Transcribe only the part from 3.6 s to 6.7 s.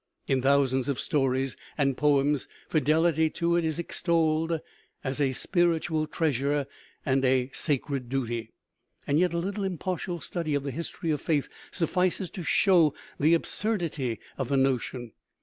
is extolled as a spiritual treasure